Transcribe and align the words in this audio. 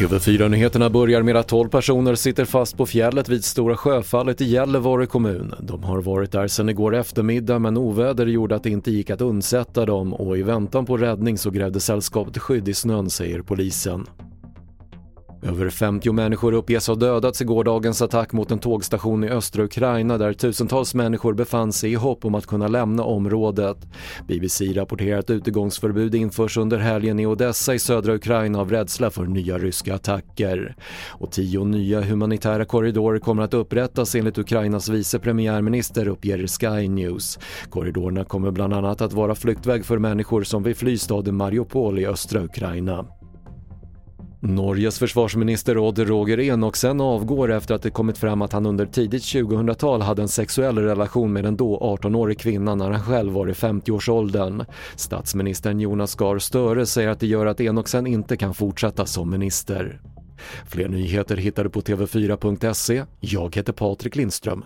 TV4-nyheterna 0.00 0.90
börjar 0.90 1.22
med 1.22 1.36
att 1.36 1.48
12 1.48 1.68
personer 1.68 2.14
sitter 2.14 2.44
fast 2.44 2.76
på 2.76 2.86
fjället 2.86 3.28
vid 3.28 3.44
Stora 3.44 3.76
Sjöfallet 3.76 4.40
i 4.40 4.44
Gällivare 4.44 5.06
kommun. 5.06 5.54
De 5.60 5.82
har 5.82 6.00
varit 6.00 6.32
där 6.32 6.48
sedan 6.48 6.68
igår 6.68 6.94
eftermiddag 6.94 7.58
men 7.58 7.76
oväder 7.76 8.26
gjorde 8.26 8.56
att 8.56 8.62
det 8.62 8.70
inte 8.70 8.90
gick 8.90 9.10
att 9.10 9.20
undsätta 9.20 9.86
dem 9.86 10.14
och 10.14 10.38
i 10.38 10.42
väntan 10.42 10.86
på 10.86 10.96
räddning 10.96 11.38
så 11.38 11.50
grävde 11.50 11.80
sällskapet 11.80 12.38
skydd 12.38 12.68
i 12.68 12.74
snön 12.74 13.10
säger 13.10 13.42
polisen. 13.42 14.06
Över 15.42 15.70
50 15.70 16.12
människor 16.12 16.52
uppges 16.52 16.88
ha 16.88 16.94
dödats 16.94 17.42
i 17.42 17.44
gårdagens 17.44 18.02
attack 18.02 18.32
mot 18.32 18.50
en 18.50 18.58
tågstation 18.58 19.24
i 19.24 19.28
östra 19.28 19.64
Ukraina 19.64 20.18
där 20.18 20.32
tusentals 20.32 20.94
människor 20.94 21.34
befann 21.34 21.72
sig 21.72 21.92
i 21.92 21.94
hopp 21.94 22.24
om 22.24 22.34
att 22.34 22.46
kunna 22.46 22.68
lämna 22.68 23.04
området. 23.04 23.76
BBC 24.28 24.72
rapporterar 24.72 25.18
att 25.18 25.30
utegångsförbud 25.30 26.14
införs 26.14 26.56
under 26.56 26.78
helgen 26.78 27.20
i 27.20 27.26
Odessa 27.26 27.74
i 27.74 27.78
södra 27.78 28.14
Ukraina 28.14 28.60
av 28.60 28.70
rädsla 28.70 29.10
för 29.10 29.24
nya 29.24 29.58
ryska 29.58 29.94
attacker. 29.94 30.76
Och 31.08 31.32
tio 31.32 31.64
nya 31.64 32.00
humanitära 32.00 32.64
korridorer 32.64 33.18
kommer 33.18 33.42
att 33.42 33.54
upprättas 33.54 34.14
enligt 34.14 34.38
Ukrainas 34.38 34.88
vice 34.88 35.18
premiärminister 35.18 36.08
uppger 36.08 36.46
Sky 36.46 36.88
News. 36.88 37.38
Korridorerna 37.70 38.24
kommer 38.24 38.50
bland 38.50 38.74
annat 38.74 39.00
att 39.00 39.12
vara 39.12 39.34
flyktväg 39.34 39.84
för 39.84 39.98
människor 39.98 40.42
som 40.42 40.62
vill 40.62 40.76
fly 40.76 40.98
staden 40.98 41.36
Mariupol 41.36 41.98
i 41.98 42.06
östra 42.06 42.42
Ukraina. 42.42 43.19
Norges 44.42 44.98
försvarsminister 44.98 45.78
Odd 45.78 45.98
Roger 45.98 46.40
Enoksen 46.40 47.00
avgår 47.00 47.52
efter 47.52 47.74
att 47.74 47.82
det 47.82 47.90
kommit 47.90 48.18
fram 48.18 48.42
att 48.42 48.52
han 48.52 48.66
under 48.66 48.86
tidigt 48.86 49.22
2000-tal 49.22 50.02
hade 50.02 50.22
en 50.22 50.28
sexuell 50.28 50.78
relation 50.78 51.32
med 51.32 51.46
en 51.46 51.56
då 51.56 51.78
18-årig 51.78 52.38
kvinna 52.38 52.74
när 52.74 52.90
han 52.90 53.02
själv 53.02 53.32
var 53.32 53.48
i 53.48 53.52
50-årsåldern. 53.52 54.64
Statsministern 54.96 55.80
Jonas 55.80 56.14
Gahr 56.14 56.38
Støre 56.38 56.86
säger 56.86 57.08
att 57.08 57.20
det 57.20 57.26
gör 57.26 57.46
att 57.46 57.60
Enoksen 57.60 58.06
inte 58.06 58.36
kan 58.36 58.54
fortsätta 58.54 59.06
som 59.06 59.30
minister. 59.30 60.00
Fler 60.66 60.88
nyheter 60.88 61.36
hittar 61.36 61.64
du 61.64 61.70
på 61.70 61.80
tv4.se. 61.80 63.04
Jag 63.20 63.56
heter 63.56 63.72
Patrik 63.72 64.16
Lindström. 64.16 64.64